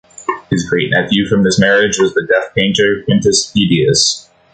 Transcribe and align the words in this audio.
His 0.49 0.67
great-nephew 0.67 1.27
from 1.29 1.43
this 1.43 1.59
marriage 1.59 1.99
was 1.99 2.15
the 2.15 2.25
deaf 2.27 2.55
painter 2.55 3.03
Quintus 3.05 3.51
Pedius. 3.51 4.27